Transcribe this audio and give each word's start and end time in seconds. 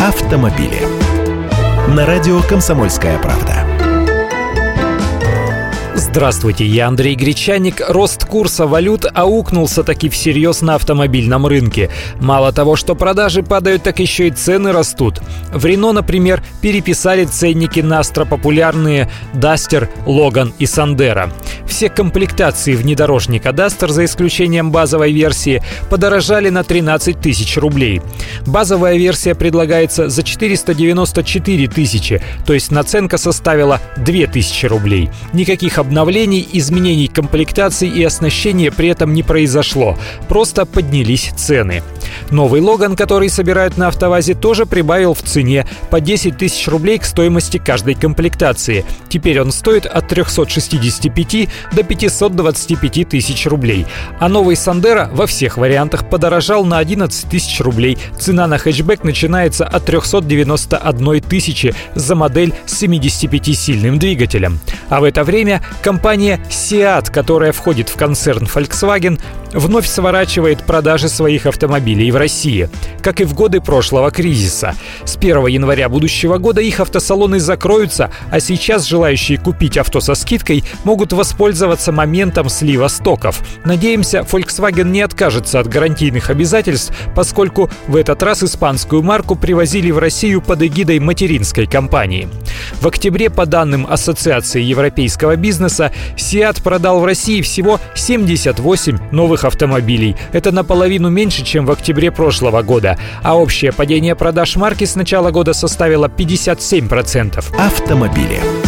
автомобили. 0.00 0.80
На 1.94 2.06
радио 2.06 2.40
«Комсомольская 2.40 3.18
правда». 3.18 3.66
Здравствуйте, 5.94 6.64
я 6.64 6.88
Андрей 6.88 7.14
Гречаник. 7.14 7.82
Рост 7.86 8.24
курса 8.24 8.66
валют 8.66 9.04
аукнулся 9.14 9.84
таки 9.84 10.08
всерьез 10.08 10.62
на 10.62 10.76
автомобильном 10.76 11.46
рынке. 11.46 11.90
Мало 12.18 12.50
того, 12.52 12.74
что 12.74 12.94
продажи 12.94 13.42
падают, 13.42 13.82
так 13.82 14.00
еще 14.00 14.28
и 14.28 14.30
цены 14.30 14.72
растут. 14.72 15.20
В 15.52 15.64
Рено, 15.66 15.92
например, 15.92 16.42
переписали 16.62 17.26
ценники 17.26 17.80
на 17.80 17.98
остропопулярные 17.98 19.10
Дастер, 19.34 19.90
Логан 20.06 20.54
и 20.58 20.64
Сандера. 20.64 21.30
Все 21.70 21.88
комплектации 21.88 22.74
внедорожника 22.74 23.50
Duster, 23.50 23.88
за 23.88 24.04
исключением 24.04 24.72
базовой 24.72 25.12
версии, 25.12 25.62
подорожали 25.88 26.50
на 26.50 26.64
13 26.64 27.18
тысяч 27.20 27.56
рублей. 27.56 28.02
Базовая 28.44 28.96
версия 28.96 29.36
предлагается 29.36 30.08
за 30.08 30.24
494 30.24 31.68
тысячи, 31.68 32.20
то 32.44 32.54
есть 32.54 32.72
наценка 32.72 33.18
составила 33.18 33.80
2000 33.98 34.66
рублей. 34.66 35.10
Никаких 35.32 35.78
обновлений, 35.78 36.46
изменений 36.52 37.06
комплектации 37.06 37.88
и 37.88 38.02
оснащения 38.02 38.72
при 38.72 38.88
этом 38.88 39.14
не 39.14 39.22
произошло, 39.22 39.96
просто 40.28 40.66
поднялись 40.66 41.30
цены. 41.36 41.82
Новый 42.30 42.60
Логан, 42.60 42.96
который 42.96 43.28
собирают 43.28 43.76
на 43.76 43.88
автовазе, 43.88 44.34
тоже 44.34 44.66
прибавил 44.66 45.14
в 45.14 45.22
цене 45.22 45.66
по 45.90 46.00
10 46.00 46.36
тысяч 46.36 46.66
рублей 46.68 46.98
к 46.98 47.04
стоимости 47.04 47.58
каждой 47.58 47.94
комплектации. 47.94 48.84
Теперь 49.08 49.40
он 49.40 49.52
стоит 49.52 49.86
от 49.86 50.08
365 50.08 51.48
до 51.72 51.82
525 51.82 53.08
тысяч 53.08 53.46
рублей. 53.46 53.86
А 54.18 54.28
новый 54.28 54.56
Сандера 54.56 55.10
во 55.12 55.26
всех 55.26 55.56
вариантах 55.56 56.08
подорожал 56.08 56.64
на 56.64 56.78
11 56.78 57.28
тысяч 57.28 57.60
рублей. 57.60 57.98
Цена 58.18 58.46
на 58.46 58.58
хэтчбэк 58.58 59.04
начинается 59.04 59.66
от 59.66 59.84
391 59.84 61.20
тысячи 61.22 61.74
за 61.94 62.14
модель 62.14 62.54
с 62.66 62.82
75-сильным 62.82 63.98
двигателем. 63.98 64.60
А 64.88 65.00
в 65.00 65.04
это 65.04 65.24
время 65.24 65.62
компания 65.82 66.40
Seat, 66.50 67.10
которая 67.10 67.52
входит 67.52 67.88
в 67.88 67.96
концерн 67.96 68.44
Volkswagen, 68.44 69.20
вновь 69.52 69.86
сворачивает 69.86 70.64
продажи 70.64 71.08
своих 71.08 71.46
автомобилей 71.46 72.10
в 72.10 72.16
России, 72.16 72.68
как 73.02 73.20
и 73.20 73.24
в 73.24 73.34
годы 73.34 73.60
прошлого 73.60 74.10
кризиса. 74.10 74.74
С 75.04 75.16
1 75.16 75.46
января 75.46 75.88
будущего 75.88 76.38
года 76.38 76.60
их 76.60 76.80
автосалоны 76.80 77.40
закроются, 77.40 78.10
а 78.30 78.40
сейчас 78.40 78.86
желающие 78.86 79.38
купить 79.38 79.76
авто 79.76 80.00
со 80.00 80.14
скидкой 80.14 80.64
могут 80.84 81.12
воспользоваться 81.12 81.92
моментом 81.92 82.48
слива 82.48 82.88
стоков. 82.88 83.40
Надеемся, 83.64 84.20
Volkswagen 84.20 84.90
не 84.90 85.00
откажется 85.02 85.60
от 85.60 85.68
гарантийных 85.68 86.30
обязательств, 86.30 86.94
поскольку 87.14 87.70
в 87.86 87.96
этот 87.96 88.22
раз 88.22 88.42
испанскую 88.42 89.02
марку 89.02 89.36
привозили 89.36 89.90
в 89.90 89.98
Россию 89.98 90.42
под 90.42 90.62
эгидой 90.62 90.98
материнской 90.98 91.66
компании. 91.66 92.28
В 92.80 92.86
октябре, 92.86 93.30
по 93.30 93.46
данным 93.46 93.86
Ассоциации 93.88 94.62
европейского 94.62 95.36
бизнеса, 95.36 95.92
Seat 96.16 96.62
продал 96.62 97.00
в 97.00 97.04
России 97.04 97.42
всего 97.42 97.80
78 97.94 98.98
новых 99.40 99.44
автомобилей. 99.44 100.16
Это 100.32 100.52
наполовину 100.52 101.10
меньше, 101.10 101.44
чем 101.44 101.66
в 101.66 101.70
октябре 101.70 102.10
прошлого 102.10 102.62
года. 102.62 102.96
А 103.22 103.36
общее 103.36 103.72
падение 103.72 104.14
продаж 104.14 104.56
марки 104.56 104.84
с 104.84 104.96
начала 104.96 105.30
года 105.30 105.52
составило 105.52 106.06
57%. 106.06 107.44
Автомобили. 107.58 108.59